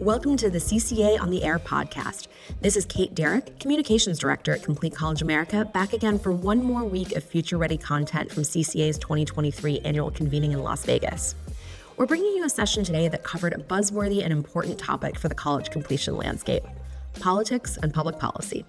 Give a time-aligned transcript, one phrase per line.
[0.00, 2.28] Welcome to the CCA on the Air podcast.
[2.60, 6.84] This is Kate Derrick, Communications Director at Complete College America, back again for one more
[6.84, 11.34] week of future ready content from CCA's 2023 annual convening in Las Vegas.
[11.96, 15.34] We're bringing you a session today that covered a buzzworthy and important topic for the
[15.34, 16.62] college completion landscape
[17.18, 18.64] politics and public policy.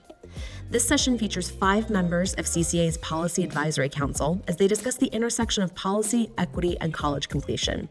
[0.69, 5.63] This session features five members of CCA's Policy Advisory Council as they discuss the intersection
[5.63, 7.89] of policy, equity, and college completion.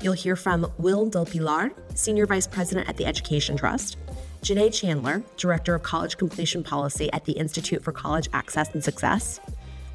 [0.00, 3.96] You'll hear from Will Del Pilar, Senior Vice President at the Education Trust,
[4.42, 9.40] Janae Chandler, Director of College Completion Policy at the Institute for College Access and Success,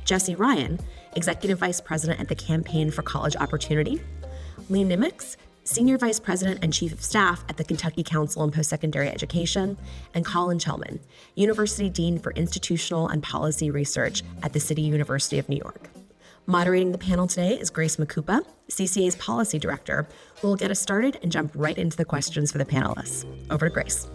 [0.06, 0.80] Jesse Ryan,
[1.16, 4.02] Executive Vice President at the Campaign for College Opportunity,
[4.70, 9.12] Lee Nimocks, Senior Vice President and Chief of Staff at the Kentucky Council on Postsecondary
[9.12, 9.78] Education,
[10.14, 11.00] and Colin Chellman,
[11.36, 15.90] University Dean for Institutional and Policy Research at the City University of New York.
[16.46, 20.08] Moderating the panel today is Grace Mukupa, CCA's Policy Director,
[20.42, 23.26] who will get us started and jump right into the questions for the panelists.
[23.52, 24.08] Over to Grace.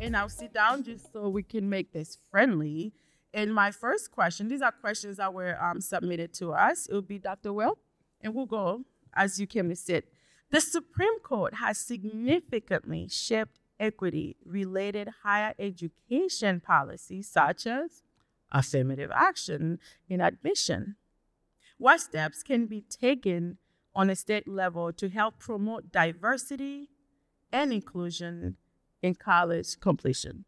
[0.00, 2.92] And I'll sit down just so we can make this friendly.
[3.32, 6.86] And my first question, these are questions that were um, submitted to us.
[6.86, 7.52] It will be Dr.
[7.52, 7.78] Will,
[8.20, 10.12] and we'll go as you to sit.
[10.50, 18.02] The Supreme Court has significantly shaped equity related higher education policies such as
[18.52, 20.96] affirmative action in admission.
[21.78, 23.58] What steps can be taken
[23.94, 26.90] on a state level to help promote diversity
[27.52, 28.56] and inclusion
[29.02, 30.44] in college completion?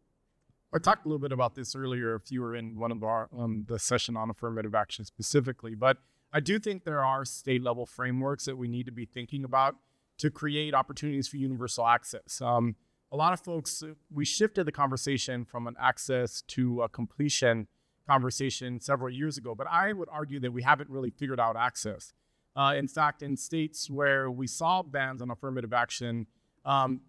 [0.73, 3.29] I talked a little bit about this earlier if you were in one of our
[3.37, 5.97] um, the session on affirmative action specifically, but
[6.33, 9.75] I do think there are state level frameworks that we need to be thinking about
[10.17, 12.41] to create opportunities for universal access.
[12.41, 12.75] Um,
[13.11, 17.67] a lot of folks, we shifted the conversation from an access to a completion
[18.07, 22.13] conversation several years ago, but I would argue that we haven't really figured out access.
[22.55, 26.27] Uh, in fact, in states where we saw bans on affirmative action,
[26.65, 27.01] um,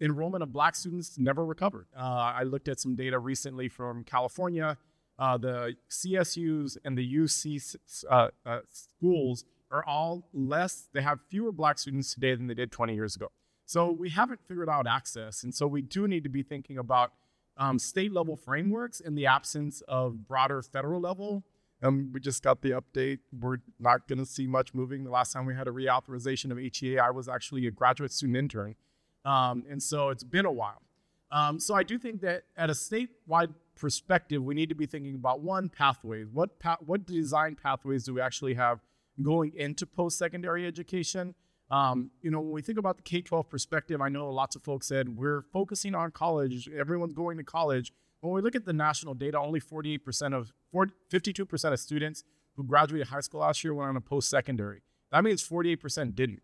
[0.00, 1.86] enrollment of black students never recovered.
[1.96, 4.76] Uh, I looked at some data recently from California.
[5.18, 7.76] Uh, the CSUs and the UC
[8.10, 12.70] uh, uh, schools are all less, they have fewer black students today than they did
[12.70, 13.28] 20 years ago.
[13.64, 15.44] So we haven't figured out access.
[15.44, 17.12] And so we do need to be thinking about
[17.56, 21.44] um, state level frameworks in the absence of broader federal level.
[21.82, 23.18] Um, we just got the update.
[23.38, 25.04] We're not going to see much moving.
[25.04, 28.36] The last time we had a reauthorization of HEA, I was actually a graduate student
[28.36, 28.76] intern.
[29.24, 30.82] Um, and so it's been a while.
[31.30, 35.14] Um, so I do think that at a statewide perspective, we need to be thinking
[35.14, 36.28] about one pathways.
[36.32, 38.80] What pa- what design pathways do we actually have
[39.20, 41.34] going into post secondary education?
[41.70, 44.62] Um, you know, when we think about the K 12 perspective, I know lots of
[44.62, 47.92] folks said we're focusing on college, everyone's going to college.
[48.20, 52.22] When we look at the national data, only 48% of 40, 52% of students
[52.56, 54.82] who graduated high school last year went on a post secondary.
[55.10, 56.42] That means 48% didn't.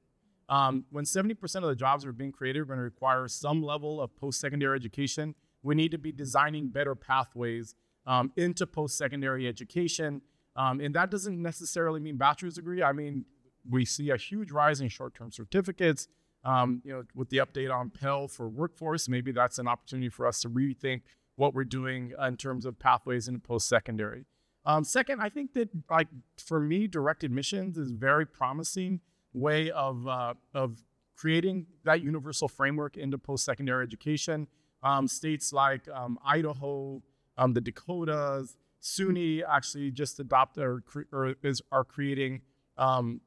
[0.48, 3.62] Um, when 70% of the jobs that are being created are going to require some
[3.62, 7.74] level of post secondary education, we need to be designing better pathways
[8.06, 10.22] um, into post secondary education.
[10.56, 12.82] Um, and that doesn't necessarily mean bachelor's degree.
[12.82, 13.24] I mean,
[13.69, 16.08] we see a huge rise in short-term certificates.
[16.44, 20.26] Um, you know, with the update on Pell for workforce, maybe that's an opportunity for
[20.26, 21.02] us to rethink
[21.36, 24.25] what we're doing in terms of pathways into post-secondary.
[24.64, 29.00] Um, second, I think that like for me, direct admissions is a very promising
[29.32, 30.82] way of uh, of
[31.16, 34.46] creating that universal framework into post-secondary education.
[34.82, 37.02] Um, states like um, Idaho,
[37.36, 42.42] um, the Dakotas, SUNY actually just adopted or, cre- or is, are creating
[42.76, 43.20] um,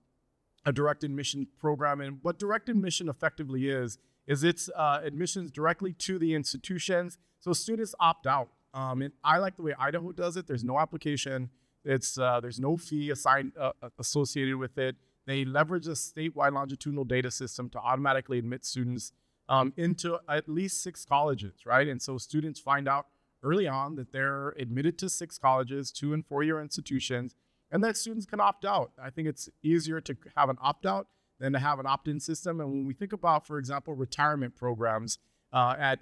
[0.66, 2.01] a direct admission program.
[2.01, 3.97] And what direct admission effectively is,
[4.28, 7.17] is it's uh, admissions directly to the institutions.
[7.39, 8.50] So students opt out.
[8.73, 10.47] Um, and I like the way Idaho does it.
[10.47, 11.50] There's no application.
[11.83, 14.95] It's uh, there's no fee assigned uh, uh associated with it.
[15.25, 19.12] They leverage a statewide longitudinal data system to automatically admit students
[19.51, 21.89] um, into at least six colleges, right?
[21.89, 23.07] And so students find out
[23.44, 27.36] early on that they're admitted to six colleges, two and four year institutions,
[27.69, 28.94] and that students can opt out.
[29.01, 31.07] I think it's easier to have an opt out
[31.38, 32.62] than to have an opt in system.
[32.62, 35.19] And when we think about, for example, retirement programs
[35.51, 36.00] uh, at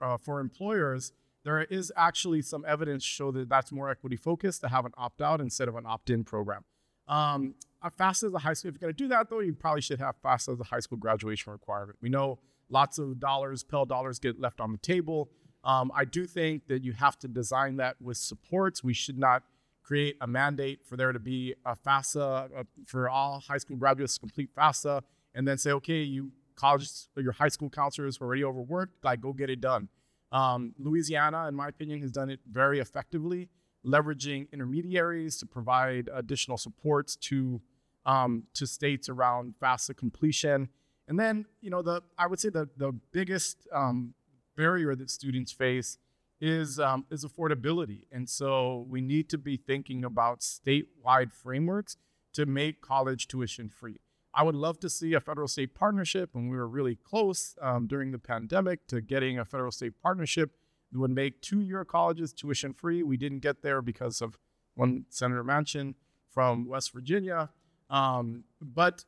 [0.00, 4.68] uh, for employers, there is actually some evidence show that that's more equity focused to
[4.68, 6.64] have an opt out instead of an opt in program.
[7.08, 9.80] Um, FAFSA as a high school, if you're going to do that though, you probably
[9.80, 11.98] should have FAFSA as a high school graduation requirement.
[12.00, 12.38] We know
[12.68, 15.30] lots of dollars, Pell dollars get left on the table.
[15.64, 18.84] Um, I do think that you have to design that with supports.
[18.84, 19.42] We should not
[19.82, 24.14] create a mandate for there to be a FAFSA uh, for all high school graduates
[24.14, 25.02] to complete FAFSA,
[25.34, 29.32] and then say, okay, you college, your high school counselors are already overworked, like go
[29.32, 29.88] get it done.
[30.30, 33.48] Um, Louisiana, in my opinion, has done it very effectively,
[33.86, 37.60] leveraging intermediaries to provide additional supports to
[38.04, 40.68] um, to states around FAFSA completion.
[41.08, 44.14] And then, you know, the I would say the the biggest um,
[44.56, 45.98] barrier that students face
[46.40, 51.96] is um, is affordability, and so we need to be thinking about statewide frameworks
[52.34, 53.96] to make college tuition free.
[54.34, 57.86] I would love to see a federal state partnership, and we were really close um,
[57.86, 60.52] during the pandemic to getting a federal state partnership
[60.92, 63.02] that would make two year colleges tuition free.
[63.02, 64.38] We didn't get there because of
[64.74, 65.94] one Senator Manchin
[66.30, 67.50] from West Virginia.
[67.90, 69.04] Um, but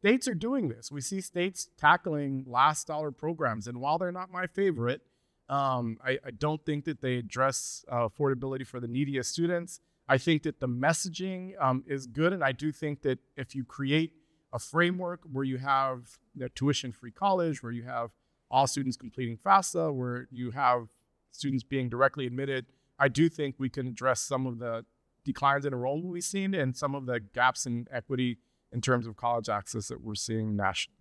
[0.00, 0.90] states are doing this.
[0.90, 3.66] We see states tackling last dollar programs.
[3.66, 5.02] And while they're not my favorite,
[5.50, 9.80] um, I, I, don't think that they address uh, affordability for the neediest students.
[10.08, 12.32] I think that the messaging um, is good.
[12.32, 14.12] And I do think that if you create
[14.52, 18.10] a framework where you have you know, tuition free college, where you have
[18.50, 20.86] all students completing FAFSA, where you have
[21.32, 22.66] students being directly admitted,
[22.98, 24.84] I do think we can address some of the
[25.24, 28.38] declines in enrollment we've seen and some of the gaps in equity
[28.72, 30.96] in terms of college access that we're seeing nationally.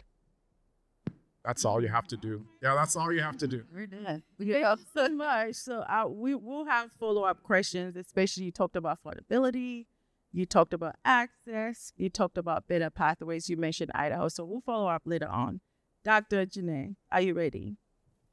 [1.45, 2.45] That's all you have to do.
[2.61, 3.63] Yeah, that's all you have to do.
[3.73, 4.23] We're done.
[4.37, 5.55] Thank you so much.
[5.55, 9.85] So uh, we will have follow up questions, especially you talked about affordability,
[10.31, 13.49] you talked about access, you talked about better pathways.
[13.49, 15.61] You mentioned Idaho, so we'll follow up later on.
[16.03, 16.45] Dr.
[16.45, 17.77] Janae, are you ready?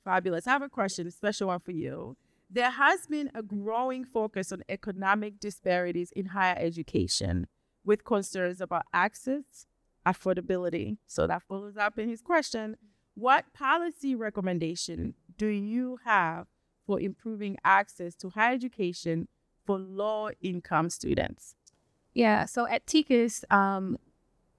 [0.05, 0.47] Fabulous.
[0.47, 2.17] I have a question, a special one for you.
[2.51, 7.47] There has been a growing focus on economic disparities in higher education
[7.87, 9.67] with concerns about access,
[10.05, 10.99] affordability.
[11.07, 12.77] So that follows up in his question.
[13.15, 16.47] What policy recommendation do you have
[16.87, 19.29] for improving access to higher education
[19.65, 21.55] for low income students?
[22.13, 23.99] Yeah, so at TICAS, um,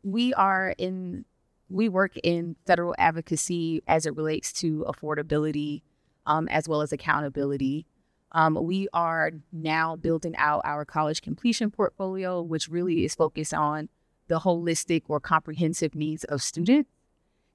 [0.03, 1.25] we are in
[1.69, 5.81] we work in federal advocacy as it relates to affordability
[6.25, 7.85] um, as well as accountability.
[8.31, 13.89] Um, we are now building out our college completion portfolio, which really is focused on
[14.27, 16.89] the holistic or comprehensive needs of students.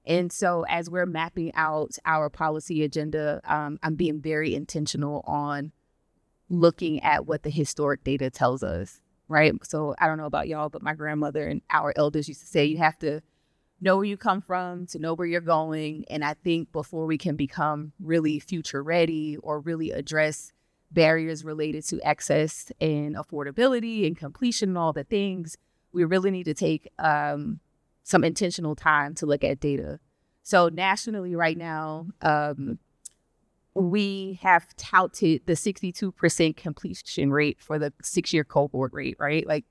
[0.05, 5.71] And so, as we're mapping out our policy agenda, um, I'm being very intentional on
[6.49, 8.99] looking at what the historic data tells us,
[9.29, 9.53] right?
[9.63, 12.65] So, I don't know about y'all, but my grandmother and our elders used to say
[12.65, 13.21] you have to
[13.79, 16.05] know where you come from, to know where you're going.
[16.09, 20.51] And I think before we can become really future ready or really address
[20.93, 25.57] barriers related to access and affordability and completion and all the things,
[25.91, 27.59] we really need to take um,
[28.03, 29.99] some intentional time to look at data.
[30.43, 32.79] So nationally, right now, um,
[33.73, 39.47] we have touted the 62% completion rate for the six-year cohort rate, right?
[39.47, 39.65] Like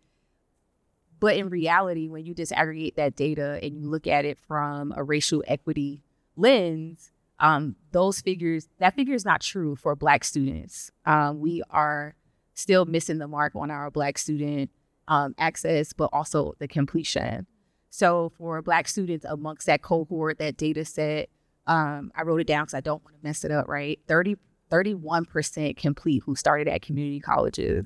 [1.22, 5.04] but in reality, when you disaggregate that data and you look at it from a
[5.04, 6.02] racial equity
[6.34, 7.11] lens,
[7.42, 10.90] um, those figures, that figure is not true for Black students.
[11.04, 12.14] Um, we are
[12.54, 14.70] still missing the mark on our Black student
[15.08, 17.46] um, access, but also the completion.
[17.90, 21.28] So for Black students amongst that cohort, that data set,
[21.66, 24.00] um, I wrote it down because I don't want to mess it up, right?
[24.08, 24.36] 30,
[24.70, 27.84] 31% complete who started at community colleges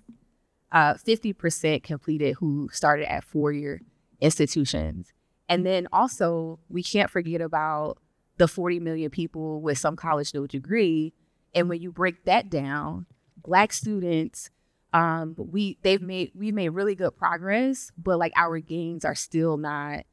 [0.73, 3.81] uh, 50% completed who started at four year
[4.21, 5.13] institutions.
[5.49, 7.99] And then also, we can't forget about
[8.39, 11.13] the 40 million people with some college no degree.
[11.55, 13.07] And when you break that down,
[13.43, 14.51] Black students,
[14.93, 19.57] um, we they've made we've made really good progress, but like our gains are still
[19.57, 20.05] not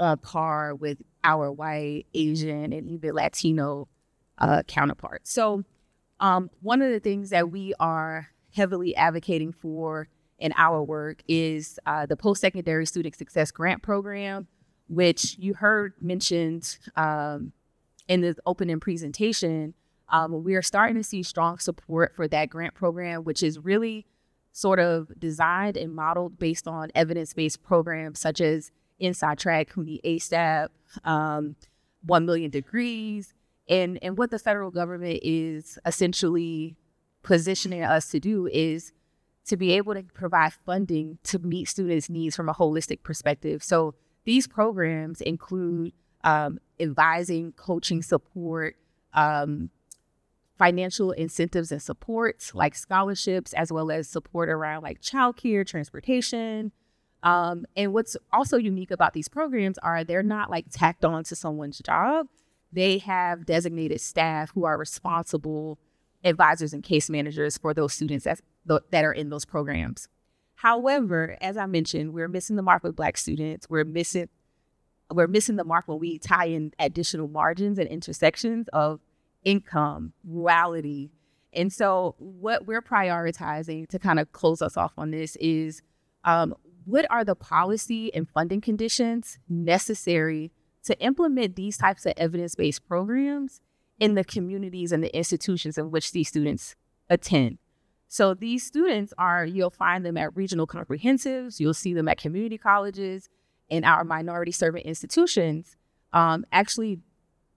[0.00, 3.88] uh, par with our white, Asian, and even Latino
[4.38, 5.32] uh, counterparts.
[5.32, 5.64] So,
[6.20, 10.08] um, one of the things that we are heavily advocating for
[10.38, 14.46] in our work is uh, the post secondary student success grant program,
[14.88, 17.52] which you heard mentioned um,
[18.08, 19.74] in this opening presentation.
[20.10, 24.06] Um, we are starting to see strong support for that grant program, which is really
[24.52, 30.68] sort of designed and modeled based on evidence based programs such as InsideTrack, CUNY ASAP,
[31.04, 31.54] um,
[32.04, 33.34] 1 million degrees.
[33.68, 36.76] And, and what the federal government is essentially
[37.22, 38.92] positioning us to do is
[39.46, 43.62] to be able to provide funding to meet students' needs from a holistic perspective.
[43.62, 45.92] So these programs include
[46.24, 48.76] um, advising, coaching support,
[49.14, 49.70] um,
[50.58, 56.72] financial incentives and supports like scholarships, as well as support around like childcare, transportation.
[57.22, 61.36] Um, and what's also unique about these programs are they're not like tacked on to
[61.36, 62.26] someone's job.
[62.72, 65.78] They have designated staff who are responsible
[66.24, 70.08] advisors and case managers for those students that, that are in those programs.
[70.56, 73.70] However, as I mentioned, we're missing the mark with Black students.
[73.70, 74.28] We're missing
[75.10, 79.00] we're missing the mark when we tie in additional margins and intersections of
[79.44, 81.10] income, rurality,
[81.52, 85.82] and so, what we're prioritizing to kind of close us off on this is
[86.24, 90.52] um, what are the policy and funding conditions necessary
[90.84, 93.60] to implement these types of evidence based programs
[93.98, 96.76] in the communities and the institutions in which these students
[97.08, 97.58] attend?
[98.08, 102.58] So, these students are, you'll find them at regional comprehensives, you'll see them at community
[102.58, 103.28] colleges
[103.70, 105.76] and our minority serving institutions.
[106.12, 107.00] Um, actually,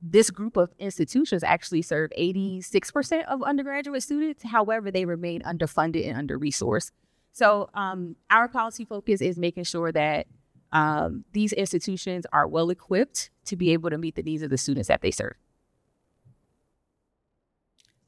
[0.01, 4.43] this group of institutions actually serve 86% of undergraduate students.
[4.43, 6.91] However, they remain underfunded and under resourced.
[7.33, 10.27] So, um, our policy focus is making sure that
[10.71, 14.57] um, these institutions are well equipped to be able to meet the needs of the
[14.57, 15.35] students that they serve.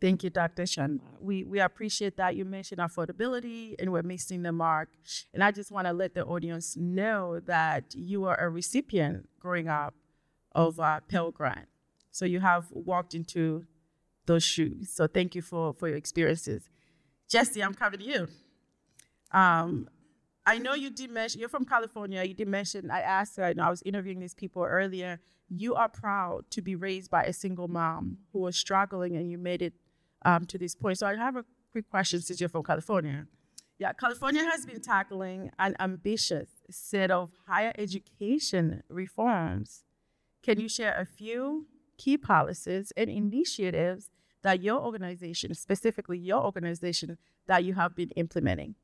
[0.04, 0.66] Thank you, Dr.
[0.66, 1.00] Shan.
[1.22, 4.90] We we appreciate that you mentioned affordability and we're missing the mark.
[5.34, 9.70] And I just want to let the audience know that you are a recipient growing
[9.70, 9.94] up
[10.52, 11.70] of a Pell Grant.
[12.12, 13.66] So you have walked into
[14.26, 14.90] those shoes.
[14.94, 16.64] So thank you for, for your experiences.
[17.30, 18.28] Jesse, I'm coming to you.
[19.32, 19.88] Um,
[20.46, 22.22] I know you did mention, you're from California.
[22.26, 25.22] You did mention, I asked I know I was interviewing these people earlier.
[25.48, 29.38] You are proud to be raised by a single mom who was struggling and you
[29.38, 29.74] made it
[30.26, 30.98] um, to this point.
[30.98, 33.28] So I have a quick question since you're from California.
[33.80, 39.84] Yeah, California has been tackling an ambitious set of higher education reforms.
[40.44, 44.10] Can you share a few key policies and initiatives
[44.44, 48.76] that your organization, specifically your organization, that you have been implementing?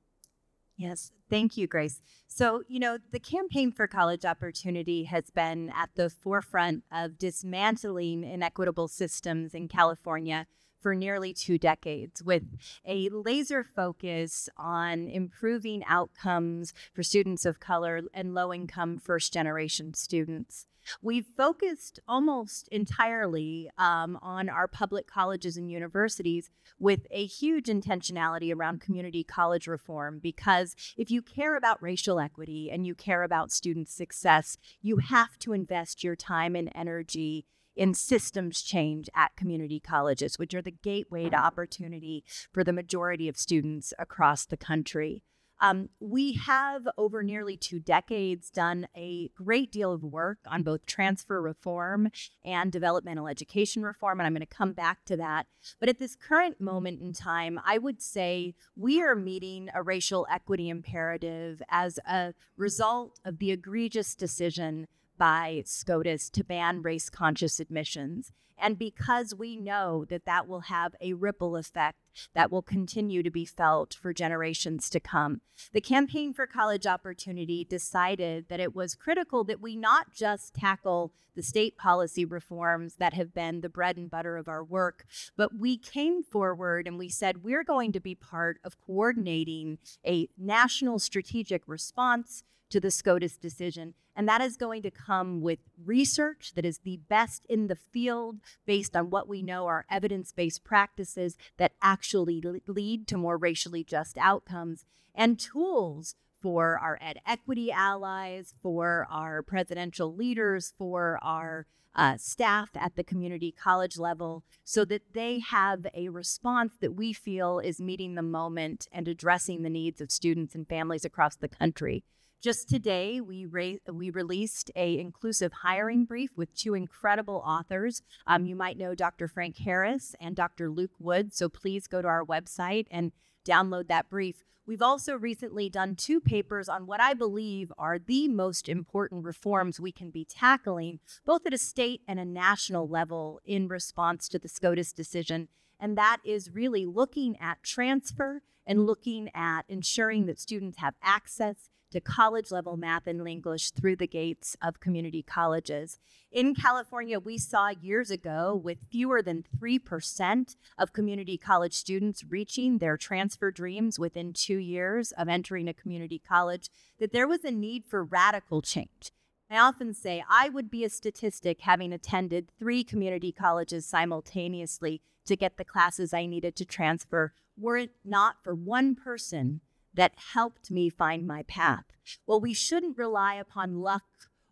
[0.75, 2.01] Yes, thank you, Grace.
[2.27, 8.23] So, you know, the Campaign for College Opportunity has been at the forefront of dismantling
[8.23, 10.47] inequitable systems in California
[10.81, 12.43] for nearly two decades with
[12.85, 19.93] a laser focus on improving outcomes for students of color and low income first generation
[19.93, 20.65] students.
[21.01, 28.55] We've focused almost entirely um, on our public colleges and universities with a huge intentionality
[28.55, 33.51] around community college reform because if you care about racial equity and you care about
[33.51, 37.45] student success, you have to invest your time and energy
[37.79, 43.29] in systems change at community colleges, which are the gateway to opportunity for the majority
[43.29, 45.23] of students across the country.
[45.61, 50.85] Um, we have, over nearly two decades, done a great deal of work on both
[50.85, 52.11] transfer reform
[52.43, 55.47] and developmental education reform, and I'm going to come back to that.
[55.79, 60.27] But at this current moment in time, I would say we are meeting a racial
[60.29, 64.87] equity imperative as a result of the egregious decision
[65.19, 68.31] by SCOTUS to ban race conscious admissions.
[68.61, 71.97] And because we know that that will have a ripple effect
[72.33, 77.63] that will continue to be felt for generations to come, the Campaign for College Opportunity
[77.63, 83.13] decided that it was critical that we not just tackle the state policy reforms that
[83.13, 85.05] have been the bread and butter of our work,
[85.37, 90.27] but we came forward and we said we're going to be part of coordinating a
[90.37, 93.93] national strategic response to the SCOTUS decision.
[94.15, 98.37] And that is going to come with research that is the best in the field
[98.65, 103.83] based on what we know are evidence based practices that actually lead to more racially
[103.83, 104.85] just outcomes
[105.15, 112.69] and tools for our ed equity allies, for our presidential leaders, for our uh, staff
[112.75, 117.81] at the community college level, so that they have a response that we feel is
[117.81, 122.03] meeting the moment and addressing the needs of students and families across the country.
[122.41, 123.45] Just today, we
[123.91, 128.01] we released a inclusive hiring brief with two incredible authors.
[128.25, 129.27] Um, you might know Dr.
[129.27, 130.69] Frank Harris and Dr.
[130.69, 133.11] Luke Wood, so please go to our website and
[133.45, 134.45] download that brief.
[134.65, 139.81] We've also recently done two papers on what I believe are the most important reforms
[139.81, 144.39] we can be tackling, both at a state and a national level, in response to
[144.39, 145.49] the SCOTUS decision.
[145.77, 151.69] And that is really looking at transfer and looking at ensuring that students have access
[151.91, 155.99] to college level math and English through the gates of community colleges.
[156.31, 162.77] In California, we saw years ago, with fewer than 3% of community college students reaching
[162.77, 166.69] their transfer dreams within two years of entering a community college,
[166.99, 169.11] that there was a need for radical change.
[169.49, 175.35] I often say I would be a statistic having attended three community colleges simultaneously to
[175.35, 179.61] get the classes I needed to transfer, were it not for one person
[179.93, 181.85] that helped me find my path.
[182.25, 184.03] Well, we shouldn't rely upon luck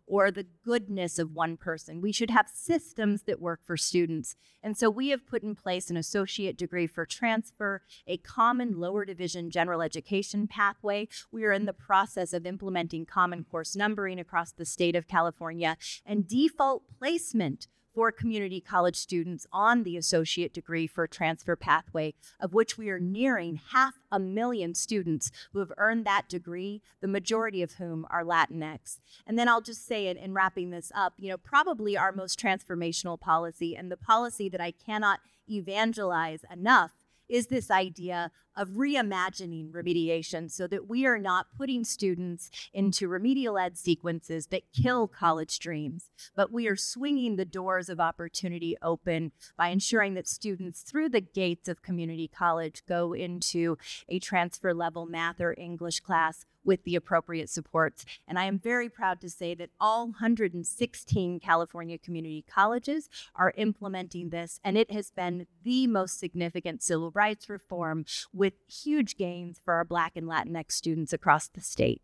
[0.08, 2.00] or the goodness of one person.
[2.00, 4.36] We should have systems that work for students.
[4.62, 9.04] And so we have put in place an associate degree for transfer, a common lower
[9.04, 11.08] division general education pathway.
[11.30, 15.76] We are in the process of implementing common course numbering across the state of California
[16.06, 22.54] and default placement for community college students on the associate degree for transfer pathway, of
[22.54, 27.62] which we are nearing half a million students who have earned that degree, the majority
[27.62, 28.98] of whom are Latinx.
[29.26, 32.40] And then I'll just say it in wrapping this up, you know, probably our most
[32.40, 36.92] transformational policy and the policy that I cannot evangelize enough
[37.28, 43.56] is this idea of reimagining remediation so that we are not putting students into remedial
[43.56, 49.30] ed sequences that kill college dreams, but we are swinging the doors of opportunity open
[49.56, 55.06] by ensuring that students through the gates of community college go into a transfer level
[55.06, 58.04] math or English class with the appropriate supports.
[58.28, 64.28] And I am very proud to say that all 116 California community colleges are implementing
[64.28, 69.74] this, and it has been the most significant civil rights reform with huge gains for
[69.74, 72.02] our Black and Latinx students across the state.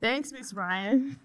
[0.00, 0.54] Thanks, Ms.
[0.54, 1.18] Ryan.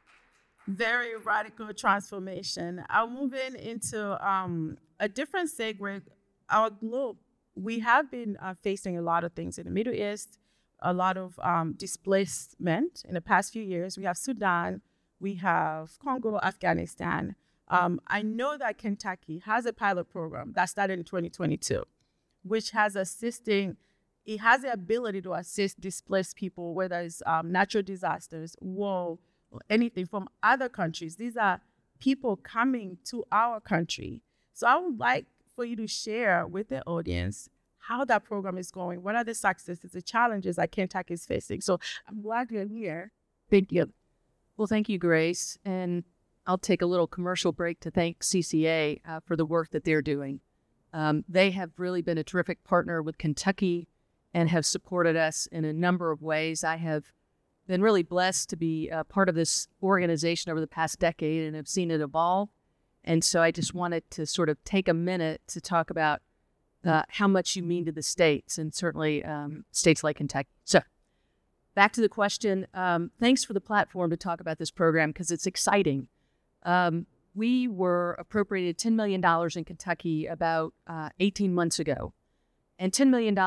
[0.66, 2.82] Very radical transformation.
[2.88, 6.00] I'll move in into um, a different segue.
[6.48, 7.18] Our globe,
[7.54, 10.38] we have been uh, facing a lot of things in the Middle East,
[10.82, 13.98] a lot of um, displacement in the past few years.
[13.98, 14.82] We have Sudan,
[15.20, 17.36] we have Congo, Afghanistan.
[17.68, 21.84] Um, I know that Kentucky has a pilot program that started in 2022,
[22.42, 23.76] which has assisting,
[24.24, 29.18] it has the ability to assist displaced people, whether it's um, natural disasters, war,
[29.50, 31.16] or anything from other countries.
[31.16, 31.60] These are
[32.00, 34.22] people coming to our country.
[34.52, 37.48] So I would like for you to share with the audience
[37.90, 39.02] how that program is going.
[39.02, 41.60] What are the successes, the challenges that Kentucky is facing?
[41.60, 43.10] So I'm glad you're here.
[43.50, 43.92] Thank you.
[44.56, 45.58] Well, thank you, Grace.
[45.64, 46.04] And
[46.46, 50.02] I'll take a little commercial break to thank CCA uh, for the work that they're
[50.02, 50.40] doing.
[50.92, 53.88] Um, they have really been a terrific partner with Kentucky
[54.32, 56.62] and have supported us in a number of ways.
[56.62, 57.12] I have
[57.66, 61.56] been really blessed to be a part of this organization over the past decade and
[61.56, 62.50] have seen it evolve.
[63.02, 66.20] And so I just wanted to sort of take a minute to talk about
[66.84, 70.48] uh, how much you mean to the states and certainly um, states like Kentucky.
[70.64, 70.80] So,
[71.74, 72.66] back to the question.
[72.74, 76.08] Um, thanks for the platform to talk about this program because it's exciting.
[76.64, 79.24] Um, we were appropriated $10 million
[79.54, 82.12] in Kentucky about uh, 18 months ago.
[82.78, 83.38] And $10 million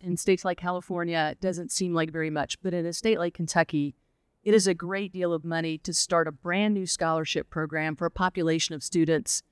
[0.00, 3.94] in states like California doesn't seem like very much, but in a state like Kentucky,
[4.42, 8.06] it is a great deal of money to start a brand new scholarship program for
[8.06, 9.42] a population of students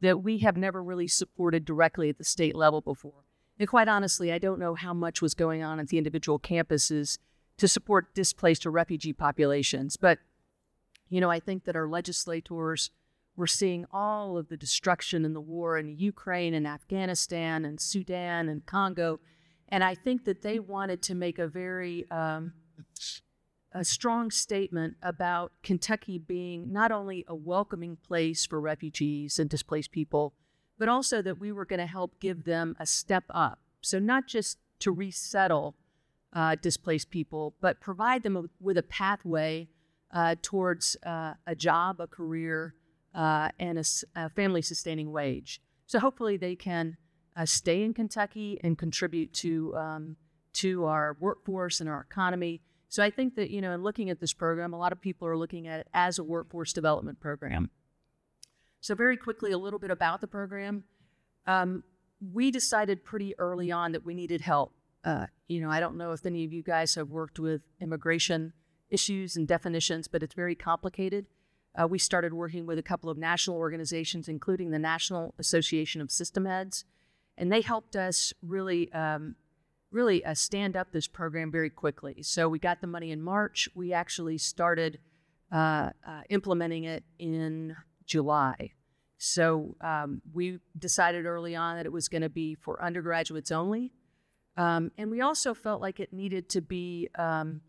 [0.00, 3.24] that we have never really supported directly at the state level before.
[3.58, 7.18] And quite honestly, I don't know how much was going on at the individual campuses
[7.56, 9.96] to support displaced or refugee populations.
[9.96, 10.18] But,
[11.08, 12.90] you know, I think that our legislators
[13.36, 18.48] were seeing all of the destruction and the war in Ukraine and Afghanistan and Sudan
[18.48, 19.20] and Congo.
[19.68, 22.52] And I think that they wanted to make a very um,
[23.78, 29.92] a strong statement about Kentucky being not only a welcoming place for refugees and displaced
[29.92, 30.34] people,
[30.78, 33.60] but also that we were going to help give them a step up.
[33.80, 35.76] So, not just to resettle
[36.32, 39.68] uh, displaced people, but provide them with a pathway
[40.12, 42.74] uh, towards uh, a job, a career,
[43.14, 43.84] uh, and a,
[44.16, 45.60] a, family sustaining wage.
[45.86, 46.96] So, hopefully, they can
[47.36, 50.16] uh, stay in Kentucky and contribute to, um,
[50.54, 54.20] to our workforce and our economy so I think that, you know, in looking at
[54.20, 57.70] this program, a lot of people are looking at it as a workforce development program.
[58.80, 60.84] So, very quickly, a little bit about the program.
[61.46, 61.84] Um,
[62.32, 64.72] we decided pretty early on that we needed help.
[65.04, 68.52] Uh, you know, I don't know if any of you guys have worked with immigration
[68.90, 71.26] issues and definitions, but it's very complicated.
[71.78, 76.10] Uh, we started working with a couple of national organizations, including the National Association of
[76.10, 76.84] System Heads,
[77.36, 79.36] and they helped us really um,
[79.90, 82.22] really uh, stand up this program very quickly.
[82.22, 83.68] So we got the money in March.
[83.74, 84.98] We actually started
[85.50, 88.72] uh, uh, implementing it in July.
[89.16, 93.92] So um, we decided early on that it was going to be for undergraduates only.
[94.56, 97.62] Um, and we also felt like it needed to be, um,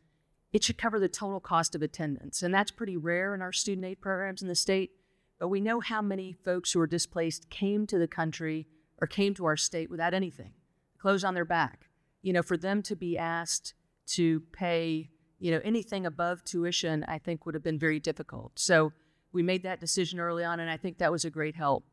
[0.51, 2.41] it should cover the total cost of attendance.
[2.41, 4.91] And that's pretty rare in our student aid programs in the state.
[5.39, 8.67] But we know how many folks who are displaced came to the country
[8.99, 10.51] or came to our state without anything,
[10.99, 11.88] clothes on their back
[12.21, 13.73] you know, for them to be asked
[14.07, 18.53] to pay, you know, anything above tuition, I think would have been very difficult.
[18.57, 18.91] So
[19.31, 21.85] we made that decision early on, and I think that was a great help.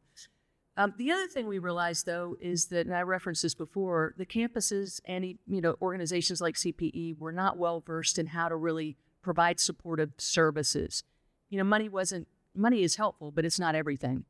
[0.79, 4.27] Um, the other thing we realized, though, is that, and I referenced this before, the
[4.27, 8.97] campuses and you know organizations like CPE were not well versed in how to really
[9.23, 11.03] provide supportive services.
[11.49, 14.25] You know, money wasn't money is helpful, but it's not everything.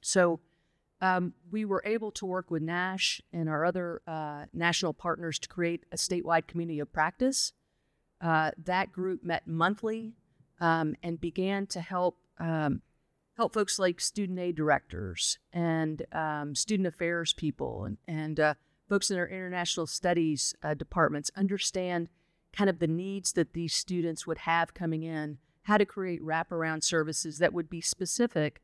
[0.00, 0.40] So
[1.00, 5.48] um, we were able to work with NASH and our other uh, national partners to
[5.48, 7.52] create a statewide community of practice.
[8.20, 10.12] Uh, that group met monthly
[10.60, 12.82] um, and began to help um,
[13.36, 18.54] help folks like student aid directors and um, student affairs people and, and uh,
[18.88, 22.10] folks in our international studies uh, departments understand
[22.52, 26.82] kind of the needs that these students would have coming in, how to create wraparound
[26.82, 28.60] services that would be specific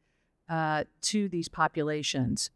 [0.48, 2.50] uh, to these populations.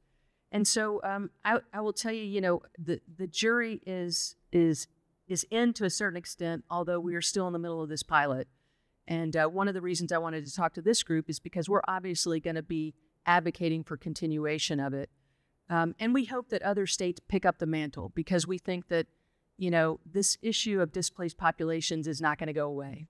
[0.52, 4.88] And so um, I, I will tell you, you know, the, the jury is is
[5.28, 8.02] is in to a certain extent, although we are still in the middle of this
[8.02, 8.48] pilot.
[9.06, 11.68] And uh, one of the reasons I wanted to talk to this group is because
[11.68, 12.94] we're obviously going to be
[13.26, 15.08] advocating for continuation of it.
[15.68, 19.06] Um, and we hope that other states pick up the mantle because we think that,
[19.56, 23.06] you know, this issue of displaced populations is not going to go away.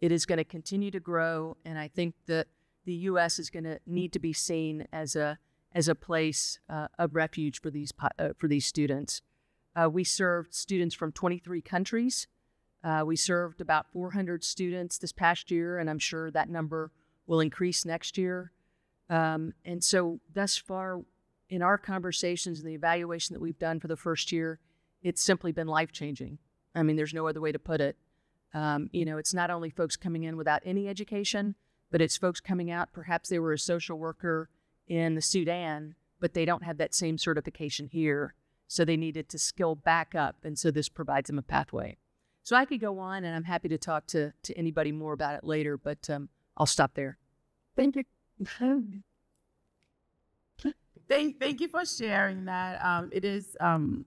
[0.00, 1.56] It is going to continue to grow.
[1.64, 2.48] And I think that
[2.84, 3.38] the U.S.
[3.38, 5.38] is going to need to be seen as a
[5.74, 9.22] as a place uh, of refuge for these uh, for these students.
[9.74, 12.26] Uh, we served students from 23 countries.
[12.84, 16.90] Uh, we served about 400 students this past year, and I'm sure that number
[17.26, 18.52] will increase next year.
[19.08, 21.02] Um, and so, thus far,
[21.48, 24.58] in our conversations and the evaluation that we've done for the first year,
[25.02, 26.38] it's simply been life changing.
[26.74, 27.96] I mean, there's no other way to put it.
[28.54, 31.54] Um, you know, it's not only folks coming in without any education,
[31.92, 32.92] but it's folks coming out.
[32.92, 34.48] Perhaps they were a social worker
[34.88, 38.34] in the Sudan, but they don't have that same certification here.
[38.66, 40.36] So they needed to skill back up.
[40.42, 41.98] And so this provides them a pathway.
[42.42, 45.34] So I could go on and I'm happy to talk to, to anybody more about
[45.34, 47.18] it later, but um, I'll stop there.
[47.76, 48.04] Thank you.
[51.08, 52.82] thank, thank you for sharing that.
[52.82, 54.06] Um, it is um,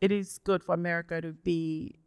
[0.00, 2.00] it is good for America to be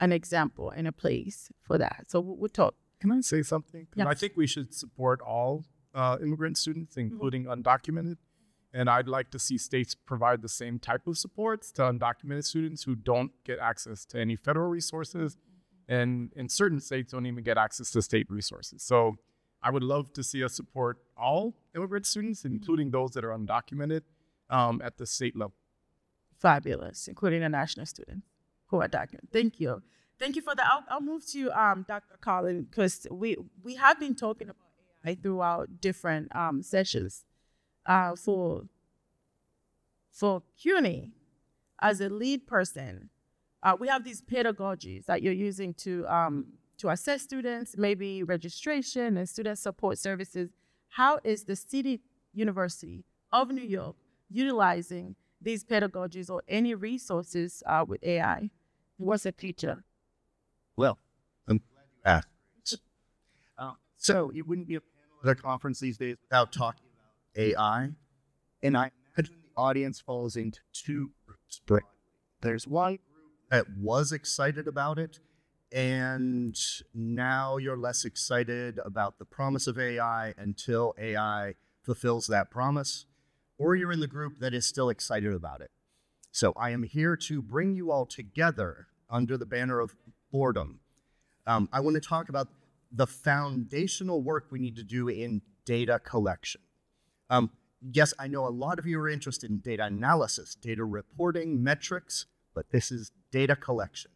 [0.00, 2.06] an example and a place for that.
[2.08, 2.74] So we'll, we'll talk.
[3.00, 3.86] Can I say something?
[3.94, 4.08] Yeah.
[4.08, 8.16] I think we should support all uh, immigrant students, including undocumented.
[8.72, 12.82] And I'd like to see states provide the same type of supports to undocumented students
[12.82, 15.38] who don't get access to any federal resources,
[15.88, 18.82] and in certain states don't even get access to state resources.
[18.82, 19.16] So
[19.62, 24.02] I would love to see us support all immigrant students, including those that are undocumented,
[24.50, 25.54] um, at the state level.
[26.38, 28.26] Fabulous, including the national students
[28.66, 29.30] who are documented.
[29.32, 29.82] Thank you.
[30.18, 30.66] Thank you for that.
[30.66, 32.16] I'll, I'll move to um, Dr.
[32.20, 34.56] Colin because we, we have been talking about
[35.06, 37.24] AI throughout different um, sessions
[37.86, 38.64] uh, for
[40.10, 41.12] for CUNY
[41.80, 43.10] as a lead person.
[43.62, 46.46] Uh, we have these pedagogies that you're using to um,
[46.78, 50.50] to assess students, maybe registration and student support services.
[50.88, 52.00] How is the City
[52.32, 53.96] University of New York
[54.30, 58.50] utilizing these pedagogies or any resources uh, with AI?
[58.96, 59.84] What's a teacher?
[60.78, 60.96] Well,
[61.48, 62.78] I'm glad you asked.
[63.58, 67.42] Uh, so it wouldn't be a panel at a conference these days without talking about
[67.44, 67.90] AI.
[68.62, 71.60] And I imagine the audience falls into two groups.
[72.42, 75.18] There's one group that was excited about it,
[75.72, 76.56] and
[76.94, 83.04] now you're less excited about the promise of AI until AI fulfills that promise,
[83.58, 85.72] or you're in the group that is still excited about it.
[86.30, 89.96] So I am here to bring you all together under the banner of
[90.30, 90.80] boredom.
[91.46, 92.48] Um, I want to talk about
[92.92, 96.60] the foundational work we need to do in data collection.
[97.30, 101.62] Um, yes, I know a lot of you are interested in data analysis, data reporting,
[101.62, 104.10] metrics, but this is data collection,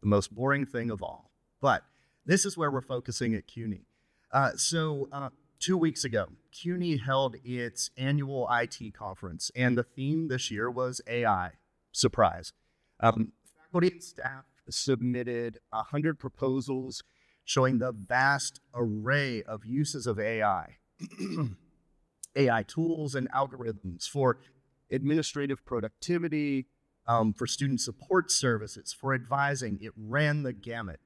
[0.00, 1.30] the most boring thing of all.
[1.60, 1.84] But
[2.26, 3.86] this is where we're focusing at CUNY.
[4.30, 10.28] Uh, so, uh, two weeks ago, CUNY held its annual IT conference, and the theme
[10.28, 11.52] this year was AI.
[11.90, 12.52] Surprise.
[13.00, 17.02] Um, faculty and staff submitted 100 proposals
[17.44, 20.76] showing the vast array of uses of AI.
[22.36, 24.38] AI tools and algorithms for
[24.90, 26.66] administrative productivity,
[27.06, 29.78] um, for student support services, for advising.
[29.80, 31.00] It ran the gamut.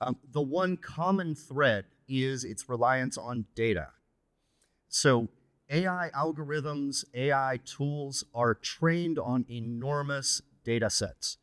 [0.00, 3.88] Um, the one common thread is its reliance on data.
[4.88, 5.28] So,
[5.70, 11.38] AI algorithms, AI tools are trained on enormous data sets.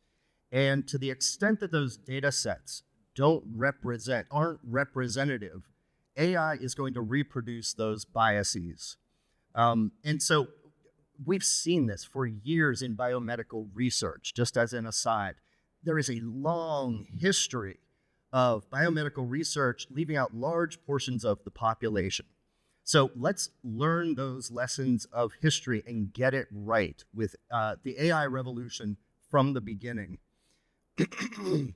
[0.54, 2.84] And to the extent that those data sets
[3.16, 5.68] don't represent, aren't representative,
[6.16, 8.96] AI is going to reproduce those biases.
[9.56, 10.46] Um, and so
[11.26, 15.34] we've seen this for years in biomedical research, just as an aside.
[15.82, 17.80] There is a long history
[18.32, 22.26] of biomedical research leaving out large portions of the population.
[22.84, 28.26] So let's learn those lessons of history and get it right with uh, the AI
[28.26, 30.18] revolution from the beginning.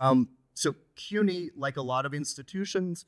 [0.00, 3.06] um, so CUNY, like a lot of institutions,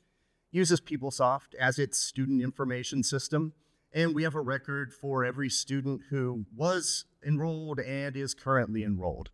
[0.51, 3.53] uses PeopleSoft as its student information system.
[3.93, 9.31] And we have a record for every student who was enrolled and is currently enrolled.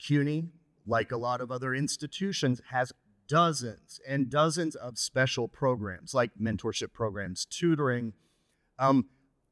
[0.00, 0.48] CUNY,
[0.86, 2.92] like a lot of other institutions, has
[3.28, 8.14] dozens and dozens of special programs like mentorship programs, tutoring,
[8.78, 9.06] um,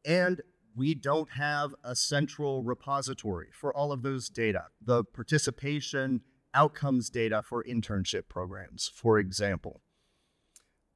[0.05, 0.41] and
[0.77, 4.65] we don't have a central repository for all of those data.
[4.81, 6.21] The participation
[6.53, 9.81] outcomes data for internship programs, for example.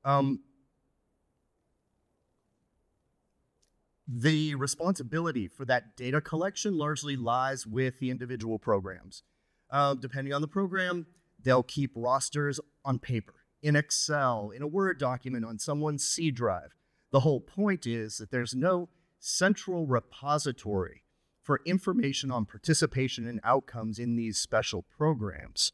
[0.04, 0.40] Um,
[4.06, 9.22] the responsibility for that data collection largely lies with the individual programs.
[9.70, 11.06] Uh, depending on the program,
[11.42, 16.74] they'll keep rosters on paper, in Excel, in a Word document, on someone's C drive.
[17.12, 18.88] The whole point is that there's no
[19.20, 21.04] central repository
[21.42, 25.72] for information on participation and outcomes in these special programs.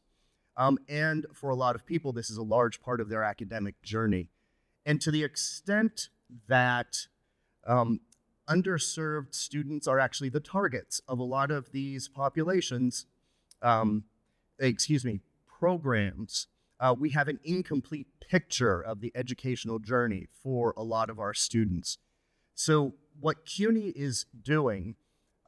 [0.55, 3.81] Um, and for a lot of people, this is a large part of their academic
[3.81, 4.29] journey.
[4.85, 6.09] And to the extent
[6.47, 7.07] that
[7.65, 8.01] um,
[8.49, 13.05] underserved students are actually the targets of a lot of these populations,
[13.61, 14.05] um,
[14.59, 15.21] excuse me,
[15.59, 16.47] programs,
[16.79, 21.33] uh, we have an incomplete picture of the educational journey for a lot of our
[21.33, 21.97] students.
[22.55, 24.95] So, what CUNY is doing,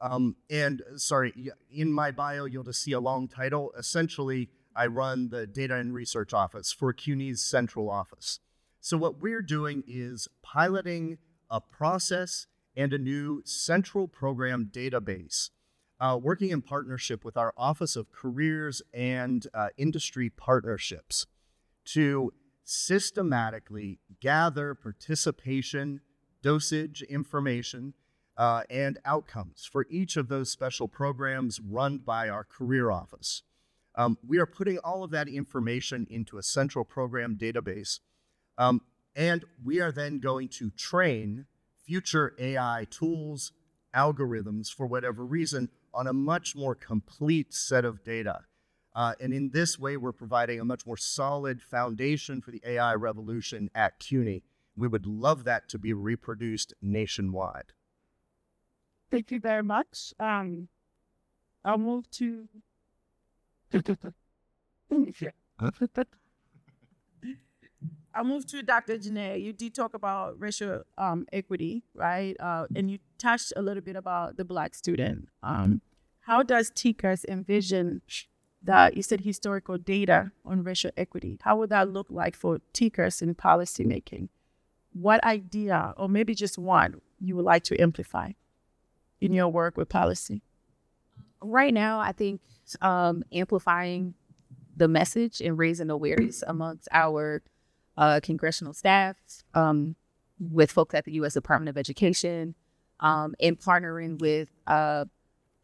[0.00, 1.32] um, and sorry,
[1.70, 3.72] in my bio, you'll just see a long title.
[3.78, 8.40] Essentially, I run the data and research office for CUNY's central office.
[8.80, 11.18] So, what we're doing is piloting
[11.50, 15.50] a process and a new central program database,
[16.00, 21.26] uh, working in partnership with our Office of Careers and uh, Industry Partnerships
[21.86, 22.32] to
[22.64, 26.00] systematically gather participation,
[26.42, 27.94] dosage information,
[28.36, 33.42] uh, and outcomes for each of those special programs run by our career office.
[33.96, 38.00] Um, we are putting all of that information into a central program database,
[38.56, 38.80] um,
[39.14, 41.46] and we are then going to train
[41.84, 43.52] future AI tools,
[43.94, 48.44] algorithms, for whatever reason, on a much more complete set of data.
[48.94, 52.94] Uh, and in this way, we're providing a much more solid foundation for the AI
[52.94, 54.42] revolution at CUNY.
[54.76, 57.72] We would love that to be reproduced nationwide.
[59.10, 60.14] Thank you very much.
[60.20, 60.68] Um,
[61.64, 62.48] I'll move to.
[68.12, 68.98] I'll move to Dr.
[68.98, 69.40] Janae.
[69.40, 72.34] You did talk about racial um, equity, right?
[72.40, 75.28] Uh, and you touched a little bit about the Black student.
[75.42, 75.80] Um,
[76.22, 78.02] how does TICAS envision
[78.62, 81.38] that you said historical data on racial equity?
[81.42, 84.28] How would that look like for TICAS in policymaking?
[84.92, 88.32] What idea, or maybe just one, you would like to amplify
[89.20, 90.42] in your work with policy?
[91.40, 92.40] Right now, I think
[92.80, 94.14] um, amplifying
[94.76, 97.42] the message and raising awareness amongst our
[97.96, 99.16] uh, congressional staff,
[99.54, 99.94] um,
[100.38, 101.34] with folks at the U.S.
[101.34, 102.54] Department of Education,
[102.98, 105.04] um, and partnering with uh,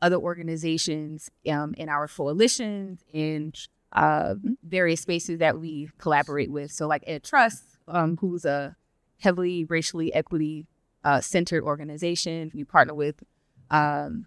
[0.02, 3.52] other organizations um, in our coalitions in
[3.92, 6.70] uh, various spaces that we collaborate with.
[6.70, 8.76] So, like Ed Trust, um, who's a
[9.18, 10.66] heavily racially equity
[11.04, 13.22] uh, centered organization, we partner with
[13.70, 14.26] um,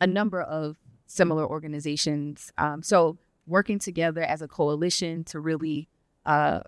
[0.00, 2.52] a number of similar organizations.
[2.58, 5.88] Um, so, working together as a coalition to really
[6.26, 6.60] uh,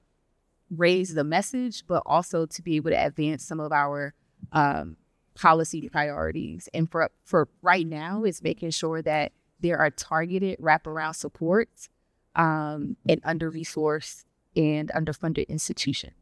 [0.70, 4.14] raise the message, but also to be able to advance some of our
[4.52, 4.96] um,
[5.34, 6.68] policy priorities.
[6.72, 11.88] And for for right now, it's making sure that there are targeted wraparound supports
[12.34, 14.24] um, in under resourced
[14.56, 16.14] and underfunded institutions.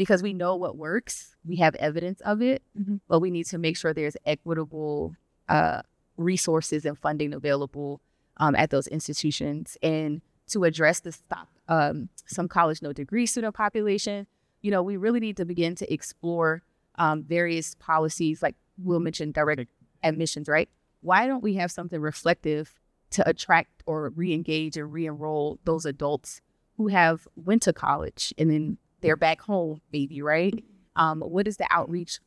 [0.00, 2.96] Because we know what works, we have evidence of it, mm-hmm.
[3.06, 5.14] but we need to make sure there's equitable
[5.46, 5.82] uh,
[6.16, 8.00] resources and funding available
[8.38, 9.76] um, at those institutions.
[9.82, 14.26] And to address the stop um, some college no degree student population,
[14.62, 16.62] you know, we really need to begin to explore
[16.94, 19.66] um, various policies, like Will mentioned direct
[20.02, 20.70] admissions, right?
[21.02, 26.40] Why don't we have something reflective to attract or re-engage and re-enroll those adults
[26.78, 30.64] who have went to college and then they're back home, maybe, right?
[30.96, 32.20] Um, what is the outreach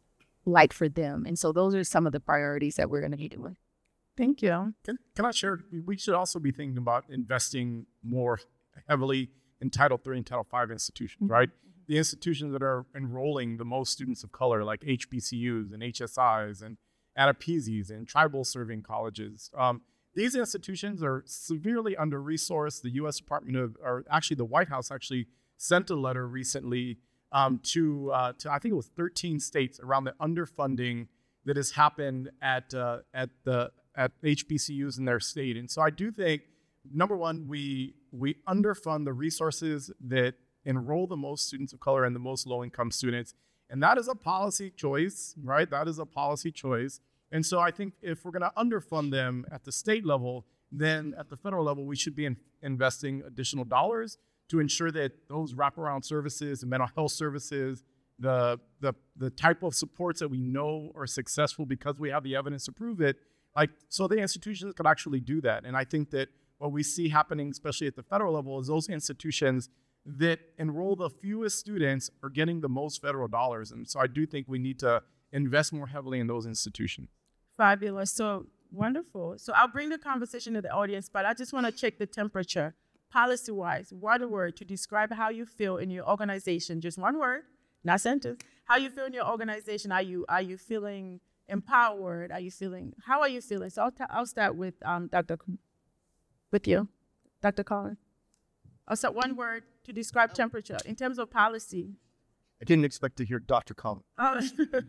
[0.45, 1.25] like for them?
[1.25, 3.57] And so those are some of the priorities that we're going to be doing.
[4.15, 4.73] Thank you.
[4.83, 5.59] Can, can I share?
[5.85, 8.39] We should also be thinking about investing more
[8.87, 9.29] heavily
[9.61, 11.31] in Title III and Title V institutions, mm-hmm.
[11.31, 11.49] right?
[11.87, 16.77] The institutions that are enrolling the most students of color, like HBCUs and HSIs and
[17.17, 19.49] AANAPISIs and tribal serving colleges.
[19.57, 19.81] Um,
[20.15, 22.81] these institutions are severely under resourced.
[22.81, 23.17] The U.S.
[23.17, 26.97] Department of, or actually the White House, actually sent a letter recently
[27.31, 31.07] um, to, uh, to I think it was 13 states around the underfunding
[31.45, 35.57] that has happened at uh, at the at HBCUs in their state.
[35.57, 36.43] And so I do think
[36.91, 40.35] number one, we we underfund the resources that
[40.65, 43.33] enroll the most students of color and the most low income students.
[43.69, 45.69] And that is a policy choice, right?
[45.69, 46.99] That is a policy choice.
[47.31, 51.15] And so I think if we're going to underfund them at the state level, then
[51.17, 54.17] at the federal level, we should be in investing additional dollars
[54.49, 57.83] to ensure that those wraparound services and mental health services,
[58.19, 62.35] the the the type of supports that we know are successful because we have the
[62.35, 63.17] evidence to prove it,
[63.55, 65.65] like so the institutions could actually do that.
[65.65, 68.89] And I think that what we see happening, especially at the federal level, is those
[68.89, 69.69] institutions
[70.05, 73.71] that enroll the fewest students are getting the most federal dollars.
[73.71, 75.01] And so I do think we need to
[75.31, 77.09] invest more heavily in those institutions.
[77.57, 78.11] Fabulous.
[78.11, 79.35] So wonderful.
[79.37, 82.05] So I'll bring the conversation to the audience, but I just want to check the
[82.05, 82.75] temperature.
[83.13, 86.81] Policy wise, one word to describe how you feel in your organization.
[86.81, 87.43] Just one word,
[87.83, 88.41] not sentence.
[88.65, 89.91] How you feel in your organization.
[89.91, 92.31] Are you are you feeling empowered?
[92.31, 93.69] Are you feeling how are you feeling?
[93.69, 95.37] So I'll, t- I'll start with um, Dr.
[95.45, 95.59] C-
[96.51, 96.87] with you,
[97.41, 97.63] Dr.
[97.63, 97.99] Collins.
[98.87, 101.91] I'll start one word to describe temperature in terms of policy.
[102.61, 103.75] I didn't expect to hear Dr.
[103.75, 104.05] Collins.
[104.17, 104.39] Oh,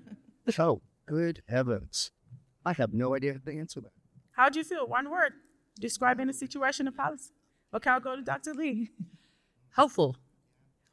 [0.59, 2.11] Oh, good heavens.
[2.65, 3.93] I have no idea how to answer that.
[4.33, 4.87] how do you feel?
[4.87, 5.33] One word
[5.79, 7.33] describing the situation of policy.
[7.75, 8.55] Okay, I'll go to Dr.
[8.55, 8.91] Lee.
[9.77, 10.17] Hopeful,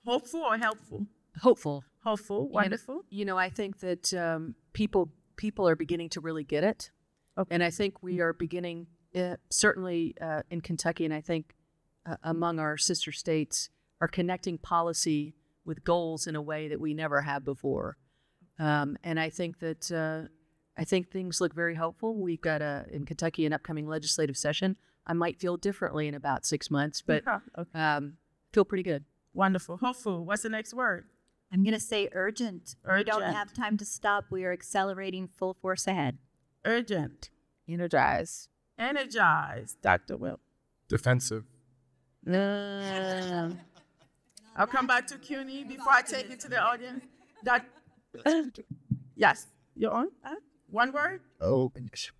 [0.05, 1.05] Hopeful or helpful?
[1.41, 1.83] hopeful.
[2.03, 3.03] Hopeful, wonderful.
[3.09, 6.89] You know, I think that um, people people are beginning to really get it,
[7.37, 7.53] Okay.
[7.53, 11.53] and I think we are beginning, uh, certainly uh, in Kentucky, and I think
[12.09, 13.69] uh, among our sister states,
[14.01, 17.97] are connecting policy with goals in a way that we never have before.
[18.57, 20.27] Um, and I think that uh,
[20.75, 22.15] I think things look very hopeful.
[22.15, 24.75] We've got a in Kentucky an upcoming legislative session.
[25.07, 27.79] I might feel differently in about six months, but Okay, okay.
[27.79, 28.13] um,
[28.53, 29.05] feel pretty good.
[29.33, 29.77] Wonderful.
[29.77, 30.25] Hopeful.
[30.25, 31.05] What's the next word?
[31.53, 32.75] I'm going to say urgent.
[32.85, 33.07] urgent.
[33.07, 34.25] We don't have time to stop.
[34.29, 36.17] We are accelerating full force ahead.
[36.65, 37.29] Urgent.
[37.67, 38.47] Energize.
[38.77, 39.75] Energize.
[39.81, 40.17] Dr.
[40.17, 40.39] Will.
[40.87, 41.45] Defensive.
[42.27, 43.55] I'll
[44.67, 47.03] come back to CUNY before I take you to the audience.
[47.43, 47.65] That,
[49.15, 50.09] yes, you're on?
[50.23, 50.35] Huh?
[50.69, 51.21] One word?
[51.39, 52.11] Oh, uh, s-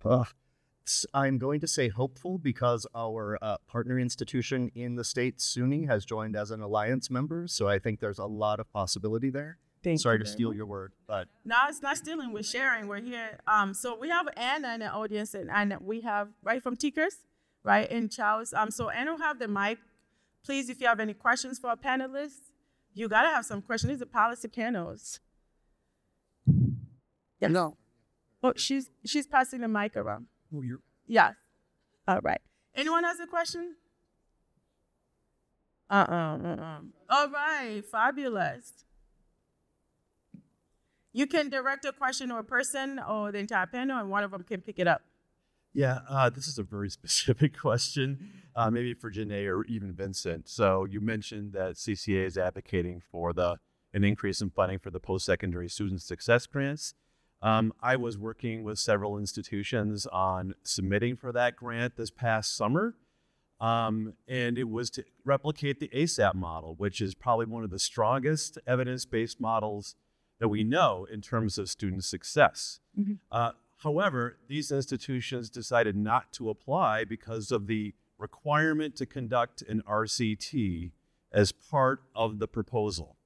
[1.14, 6.04] I'm going to say hopeful because our uh, partner institution in the state, SUNY, has
[6.04, 7.46] joined as an alliance member.
[7.46, 9.58] So I think there's a lot of possibility there.
[9.82, 10.56] Thank Sorry you to steal much.
[10.56, 12.32] your word, but No, it's not stealing.
[12.32, 12.86] We're sharing.
[12.86, 13.38] We're here.
[13.48, 17.14] Um, so we have Anna in the audience, and, and we have right from TICAS,
[17.64, 18.52] right, and Charles.
[18.52, 19.78] Um, so Anna will have the mic.
[20.44, 22.52] Please, if you have any questions for our panelists,
[22.94, 23.92] you gotta have some questions.
[23.92, 25.18] These are policy panels.
[27.40, 27.50] Yes.
[27.50, 27.76] No.
[28.44, 30.26] Oh, she's she's passing the mic around.
[30.54, 31.34] Oh, you're Yes.
[32.06, 32.40] All right.
[32.74, 33.76] Anyone has a question?
[35.90, 36.38] Uh-uh.
[36.38, 36.78] uh-uh.
[37.10, 37.82] All right.
[37.90, 38.84] Fabulous.
[41.12, 44.30] You can direct a question or a person or the entire panel, and one of
[44.30, 45.02] them can pick it up.
[45.74, 50.48] Yeah, uh, this is a very specific question, uh, maybe for Janae or even Vincent.
[50.48, 53.56] So you mentioned that CCA is advocating for the
[53.94, 56.94] an increase in funding for the post-secondary student success grants.
[57.42, 62.94] Um, I was working with several institutions on submitting for that grant this past summer,
[63.60, 67.78] um, and it was to replicate the ASAP model, which is probably one of the
[67.80, 69.96] strongest evidence-based models
[70.38, 72.80] that we know in terms of student success.
[73.30, 79.82] Uh, however, these institutions decided not to apply because of the requirement to conduct an
[79.88, 80.92] RCT
[81.32, 83.16] as part of the proposal.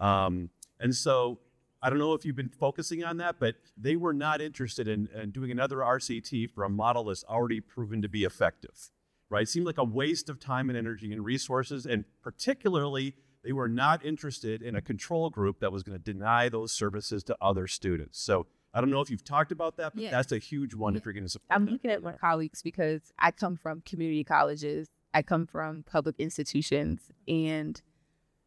[0.00, 0.50] Um,
[0.80, 1.38] and so
[1.84, 5.06] I don't know if you've been focusing on that, but they were not interested in,
[5.14, 8.90] in doing another RCT for a model that's already proven to be effective.
[9.28, 9.42] Right?
[9.42, 13.68] It seemed like a waste of time and energy and resources, and particularly they were
[13.68, 17.66] not interested in a control group that was going to deny those services to other
[17.66, 18.18] students.
[18.18, 20.10] So I don't know if you've talked about that, but Yeah.
[20.10, 21.48] that's a huge one if you're going to support.
[21.50, 21.72] I'm that.
[21.72, 24.88] looking at my colleagues because I come from community colleges.
[25.12, 27.80] I come from public institutions, and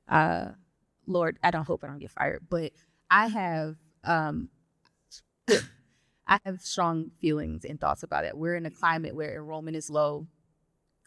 [0.09, 0.49] uh,
[1.05, 2.73] Lord, I don't hope I don't get fired, but
[3.09, 4.49] I have um,
[6.27, 8.37] I have strong feelings and thoughts about it.
[8.37, 10.27] We're in a climate where enrollment is low,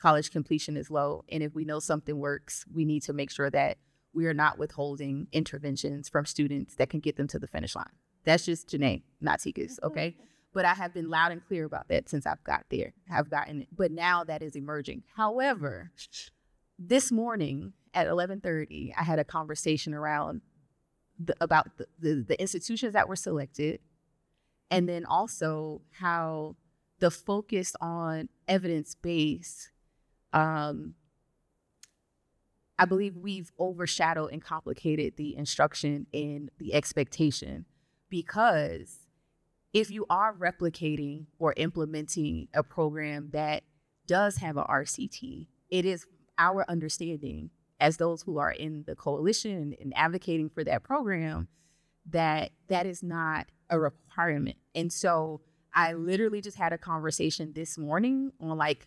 [0.01, 3.51] college completion is low, and if we know something works, we need to make sure
[3.51, 3.79] that
[4.13, 7.93] we are not withholding interventions from students that can get them to the finish line.
[8.25, 10.17] That's just Janae, not TICAS, okay?
[10.53, 12.93] But I have been loud and clear about that since I've got there.
[13.11, 15.05] I've gotten it, but now that is emerging.
[15.17, 15.93] However,
[16.79, 20.41] this morning at 11:30, I had a conversation around
[21.23, 23.81] the, about the, the, the institutions that were selected,
[24.71, 26.57] and then also how
[26.99, 29.71] the focus on evidence based.
[30.33, 30.95] Um,
[32.79, 37.67] I believe we've overshadowed and complicated the instruction and the expectation
[38.09, 39.01] because
[39.75, 43.65] if you are replicating or implementing a program that
[44.07, 46.07] does have a RCT, it is
[46.39, 47.51] our understanding
[47.81, 51.49] as those who are in the coalition and advocating for that program
[52.11, 54.57] that that is not a requirement.
[54.75, 55.41] And so
[55.75, 58.87] I literally just had a conversation this morning on like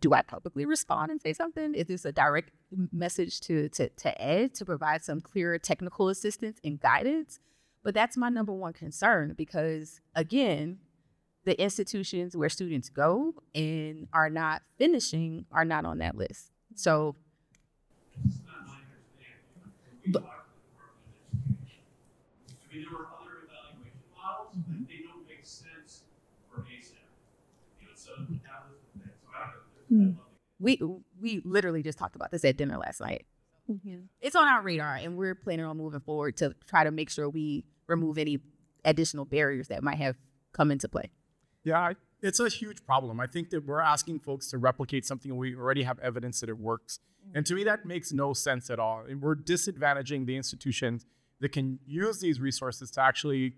[0.00, 1.74] do I publicly respond and say something?
[1.74, 2.52] Is this a direct
[2.90, 7.38] message to to to Ed to provide some clearer technical assistance and guidance?
[7.82, 10.78] But that's my number one concern because again,
[11.44, 16.50] the institutions where students go and are not finishing are not on that list.
[16.74, 17.16] So
[20.08, 20.26] but, I
[22.74, 26.02] mean, there were other evaluation models, but they don't make sense
[26.50, 26.94] for ASAP.
[27.80, 29.10] You know, so that was the thing.
[29.20, 29.50] So I
[29.90, 30.14] don't know.
[30.58, 30.80] we
[31.20, 33.26] we literally just talked about this at dinner last night.
[34.20, 37.28] It's on our radar, and we're planning on moving forward to try to make sure
[37.28, 38.40] we remove any
[38.84, 40.16] additional barriers that might have
[40.52, 41.10] come into play.
[41.62, 43.20] Yeah, I- it's a huge problem.
[43.20, 46.58] I think that we're asking folks to replicate something we already have evidence that it
[46.58, 46.98] works.
[47.28, 47.38] Mm.
[47.38, 49.04] And to me, that makes no sense at all.
[49.08, 51.06] And we're disadvantaging the institutions
[51.40, 53.54] that can use these resources to actually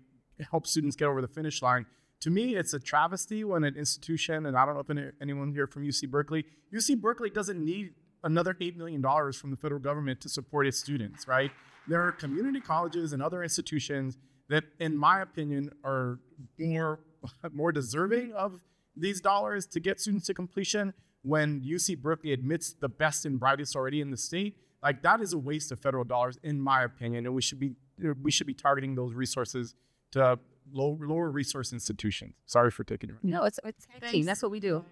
[0.51, 1.85] help students get over the finish line.
[2.21, 5.67] To me, it's a travesty when an institution, and I don't know if anyone here
[5.67, 7.91] from UC Berkeley, UC Berkeley doesn't need
[8.23, 9.01] another $8 million
[9.33, 11.51] from the federal government to support its students, right?
[11.87, 14.17] There are community colleges and other institutions
[14.49, 16.19] that, in my opinion, are
[16.57, 16.99] more,
[17.51, 18.61] more deserving of
[18.95, 23.75] these dollars to get students to completion when UC Berkeley admits the best and brightest
[23.75, 24.57] already in the state.
[24.81, 27.75] Like that is a waste of federal dollars, in my opinion, and we should be
[28.21, 29.75] we should be targeting those resources
[30.11, 30.37] to
[30.71, 32.33] low, lower resource institutions.
[32.45, 33.19] Sorry for taking your.
[33.23, 34.25] No, it's it's team.
[34.25, 34.83] That's what we do.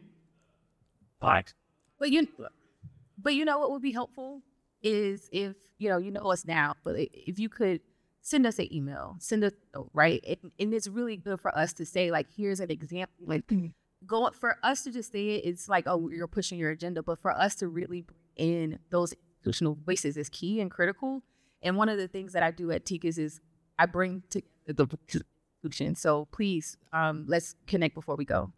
[1.22, 1.54] Thanks.
[2.00, 2.28] But you,
[3.22, 4.42] but you know what would be helpful
[4.82, 7.82] is if you know you know us now, but if you could
[8.22, 9.54] send us an email, send us
[9.94, 13.44] right, and, and it's really good for us to say like, here's an example, like
[14.06, 15.46] go for us to just say it.
[15.46, 19.14] It's like oh you're pushing your agenda, but for us to really bring in those
[19.44, 21.24] institutional voices is key and critical.
[21.62, 23.42] And one of the things that I do at TICAS is
[23.78, 24.88] I bring to the
[25.64, 25.96] institution.
[25.96, 28.52] So please, um, let's connect before we go.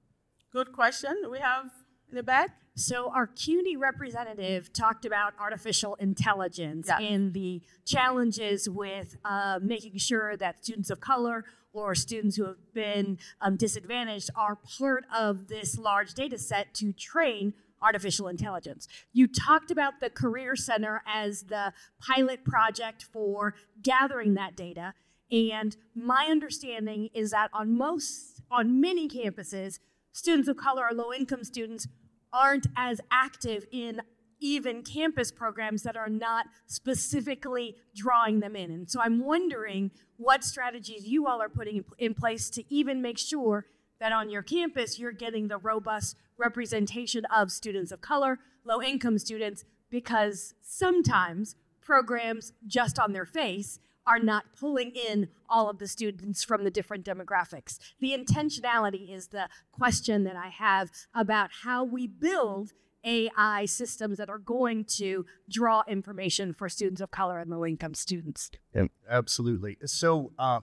[0.51, 1.15] Good question.
[1.29, 1.65] We have
[2.09, 2.51] in the back.
[2.75, 6.99] So our CUNY representative talked about artificial intelligence Yeah.
[7.05, 12.73] and the challenges with uh, making sure that students of color or students who have
[12.73, 18.87] been um, disadvantaged are part of this large data set to train artificial intelligence.
[19.11, 24.93] You talked about the Career Center as the pilot project for gathering that data.
[25.31, 29.79] And my understanding is that on most, on many campuses,
[30.11, 31.87] students of color or low income students
[32.33, 34.01] aren't as active in
[34.39, 38.71] even campus programs that are not specifically drawing them in.
[38.71, 43.17] And so I'm wondering what strategies you all are putting in- place to even make
[43.17, 43.65] sure
[44.01, 49.17] that on your campus you're getting the robust representation of students of color, low income
[49.17, 55.87] students, because sometimes programs just on their face are not pulling in all of the
[55.87, 57.77] students from the different demographics.
[57.99, 62.73] The intentionality is the question that I have about how we build
[63.05, 67.93] AI systems that are going to draw information for students of color and low income
[67.93, 68.49] students.
[68.73, 69.77] Yeah, absolutely.
[69.85, 70.61] So uh,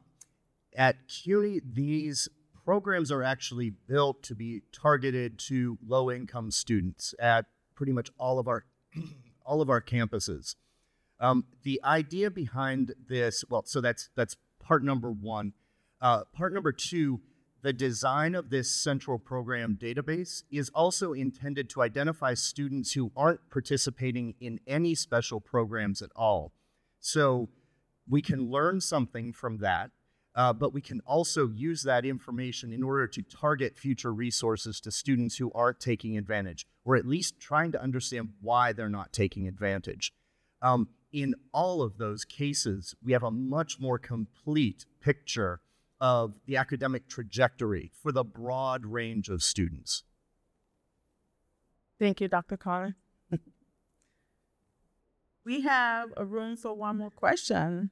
[0.74, 2.28] at CUNY, these
[2.64, 8.46] programs are actually built to be targeted to low-income students at pretty much all of
[8.46, 8.64] our
[9.44, 10.54] all of our campuses.
[11.20, 15.52] Um, the idea behind this, well, so that's that's part number one.
[16.00, 17.20] Uh, part number two,
[17.62, 23.50] the design of this central program database is also intended to identify students who aren't
[23.50, 26.52] participating in any special programs at all.
[27.00, 27.50] So
[28.08, 29.90] we can learn something from that,
[30.34, 34.90] uh, but we can also use that information in order to target future resources to
[34.90, 39.46] students who aren't taking advantage, or at least trying to understand why they're not taking
[39.46, 40.14] advantage.
[40.62, 45.60] Um, in all of those cases, we have a much more complete picture
[46.00, 50.04] of the academic trajectory for the broad range of students.
[51.98, 52.56] Thank you, Dr.
[52.56, 52.96] Carter.
[55.44, 57.90] we have a room for one more question.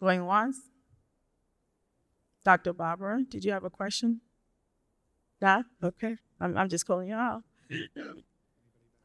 [0.00, 0.58] Going once.
[2.44, 2.72] Dr.
[2.72, 4.20] Barbara, did you have a question?
[5.40, 5.62] Yeah?
[5.82, 6.16] Okay.
[6.40, 7.42] I'm, I'm just calling you out.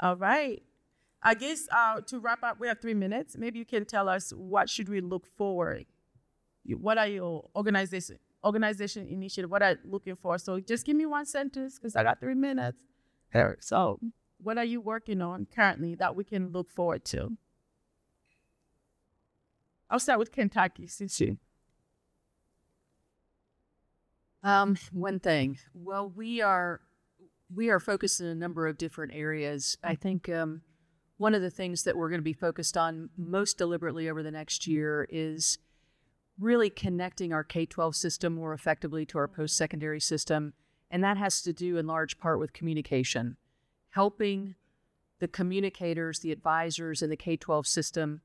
[0.04, 0.62] All right.
[1.24, 3.38] I guess uh, to wrap up, we have three minutes.
[3.38, 5.86] Maybe you can tell us what should we look forward.
[6.66, 9.50] What are your organization organization initiative?
[9.50, 10.38] What are you looking for?
[10.38, 12.78] So just give me one sentence because I got three minutes.
[13.62, 14.00] So
[14.40, 17.38] what are you working on currently that we can look forward to?
[19.90, 21.38] I'll start with Kentucky since you.
[24.44, 25.60] Um, one thing.
[25.74, 26.82] Well, we are
[27.56, 29.78] we are focused in a number of different areas.
[29.84, 30.62] I think um,
[31.18, 34.32] one of the things that we're going to be focused on most deliberately over the
[34.32, 35.58] next year is
[36.40, 40.54] really connecting our K 12 system more effectively to our post secondary system
[40.90, 43.38] And that has to do in large part with communication,
[43.90, 44.54] helping
[45.20, 48.22] the communicators, the advisors in the K 12 system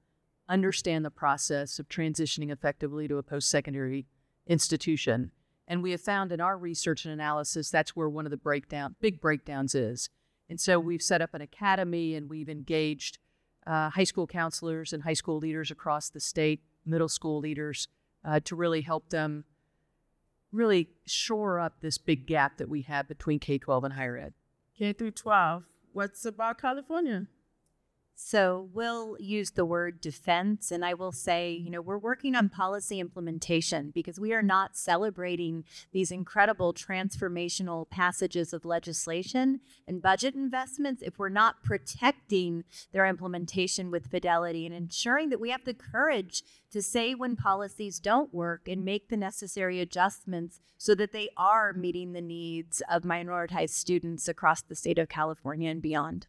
[0.49, 4.07] understand the process of transitioning effectively to a post secondary
[4.47, 5.31] institution.
[5.69, 8.97] And we have found in our research and analysis that's where one of the breakdown,
[9.01, 10.09] big breakdowns is.
[10.49, 13.19] And so we've set up an academy and we've engaged
[13.67, 17.87] uh, high school counselors and high school leaders across the state, middle school leaders,
[18.25, 19.45] uh, to really help them
[20.51, 24.33] really shore up this big gap that we have between K 12 and higher ed.
[24.79, 25.65] K through 12.
[25.93, 27.27] What's about California?
[28.21, 32.49] So we'll use the word defense, and I will say, you know, we're working on
[32.49, 35.63] policy implementation because we are not celebrating
[35.93, 43.89] these incredible transformational passages of legislation and budget investments if we're not protecting their implementation
[43.89, 46.43] with fidelity and ensuring that we have the courage
[46.73, 51.73] to say when policies don't work and make the necessary adjustments so that they are
[51.73, 56.27] meeting the needs of minoritized students across the state of California and beyond.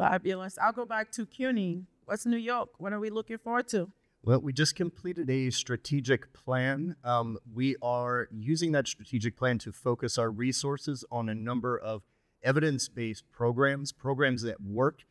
[0.00, 0.56] Fabulous.
[0.56, 1.84] I'll go back to CUNY.
[2.06, 2.70] What's New York?
[2.78, 3.90] What are we looking forward to?
[4.22, 6.96] Well, we just completed a strategic plan.
[7.04, 12.02] Um, we are using that strategic plan to focus our resources on a number of
[12.42, 15.04] evidence based programs, programs that work.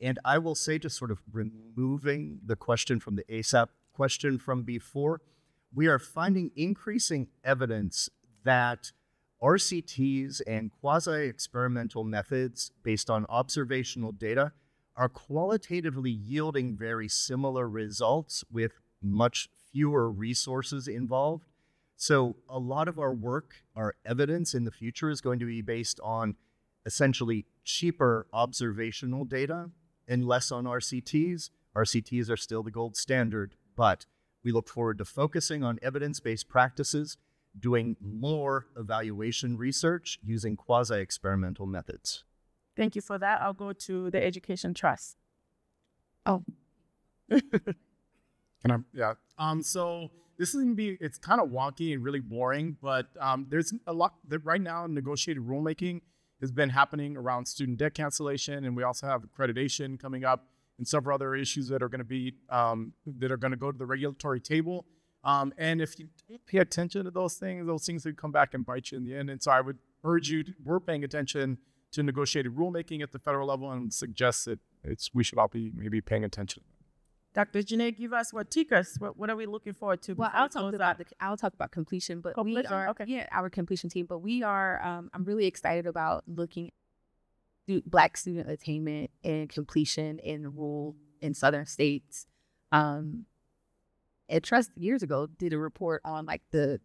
[0.00, 4.62] And I will say, just sort of removing the question from the ASAP question from
[4.62, 5.22] before,
[5.74, 8.08] we are finding increasing evidence
[8.44, 8.92] that
[9.42, 14.52] RCTs and quasi experimental methods based on observational data
[14.96, 21.44] are qualitatively yielding very similar results with much fewer resources involved.
[21.96, 25.62] So, a lot of our work, our evidence in the future is going to be
[25.62, 26.36] based on
[26.86, 29.70] essentially cheaper observational data
[30.08, 31.50] and less on RCTs.
[31.76, 34.06] RCTs are still the gold standard, but
[34.44, 37.18] we look forward to focusing on evidence based practices
[37.58, 42.24] doing more evaluation research using quasi experimental methods.
[42.76, 43.40] Thank you for that.
[43.40, 45.16] I'll go to the Education Trust.
[46.26, 46.44] Oh.
[47.30, 48.76] Can I?
[48.92, 49.14] Yeah.
[49.38, 49.62] Um.
[49.62, 50.98] So this is gonna be.
[51.00, 54.86] It's kind of wonky and really boring, but um, there's a lot that right now.
[54.86, 56.02] Negotiated rulemaking
[56.40, 60.46] has been happening around student debt cancellation, and we also have accreditation coming up
[60.78, 63.72] and several other issues that are going to be um, that are going to go
[63.72, 64.84] to the regulatory table.
[65.26, 68.54] Um, and if you don't pay attention to those things, those things will come back
[68.54, 69.28] and bite you in the end.
[69.28, 71.58] And so I would urge you, to, we're paying attention
[71.92, 75.72] to negotiated rulemaking at the federal level and suggest that it's we should all be
[75.74, 76.62] maybe paying attention.
[77.34, 77.58] Dr.
[77.58, 80.14] Janae, give us what TICAS, what, what are we looking forward to?
[80.14, 82.70] Well, I'll talk about the, I'll talk about completion, but completion?
[82.70, 83.04] we are okay.
[83.08, 86.70] yeah our completion team, but we are um, I'm really excited about looking
[87.68, 92.26] at Black student attainment and completion in rural in southern states.
[92.70, 93.26] Um,
[94.28, 96.80] and Trust years ago did a report on like the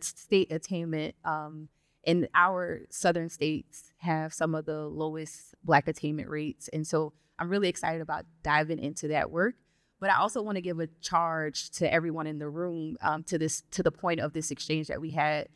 [0.00, 1.14] state attainment.
[1.24, 1.68] Um,
[2.04, 7.48] and our southern states have some of the lowest Black attainment rates, and so I'm
[7.48, 9.54] really excited about diving into that work.
[10.00, 13.38] But I also want to give a charge to everyone in the room um, to
[13.38, 15.48] this to the point of this exchange that we had.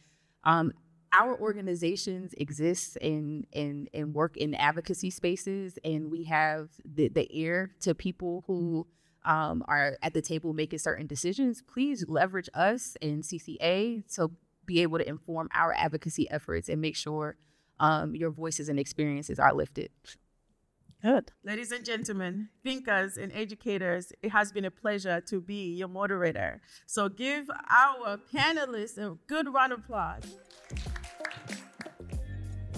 [0.44, 0.72] Um,
[1.12, 7.26] our organizations exist and and and work in advocacy spaces, and we have the the
[7.30, 8.86] ear to people who
[9.26, 14.30] um, are at the table making certain decisions, please leverage us in CCA to
[14.64, 17.36] be able to inform our advocacy efforts and make sure
[17.78, 19.90] um, your voices and experiences are lifted.
[21.02, 21.30] Good.
[21.44, 26.62] Ladies and gentlemen, thinkers and educators, it has been a pleasure to be your moderator.
[26.86, 30.36] So give our panelists a good round of applause.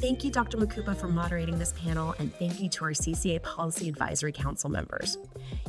[0.01, 0.59] Thank you, Dr.
[0.59, 5.19] Mukupa, for moderating this panel, and thank you to our CCA Policy Advisory Council members.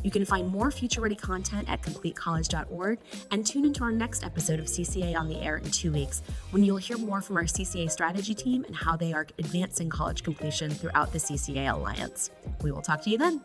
[0.04, 3.00] You can find more future ready content at completecollege.org
[3.32, 6.22] and tune into our next episode of CCA on the air in two weeks
[6.52, 10.22] when you'll hear more from our CCA strategy team and how they are advancing college
[10.22, 12.30] completion throughout the CCA Alliance.
[12.62, 13.42] We will talk to you then.